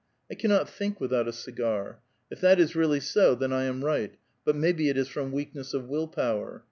"I 0.31 0.33
cannot 0.33 0.67
think 0.67 0.99
without 0.99 1.27
a 1.27 1.31
cigar. 1.31 1.99
If 2.31 2.41
that 2.41 2.59
is 2.59 2.75
really 2.75 2.99
ao, 3.17 3.35
then 3.35 3.53
I 3.53 3.65
am 3.65 3.85
right; 3.85 4.17
but 4.43 4.55
maybe 4.55 4.89
it 4.89 4.97
is 4.97 5.07
from 5.07 5.31
weakness 5.31 5.75
of 5.75 5.87
will 5.87 6.07
power. 6.07 6.59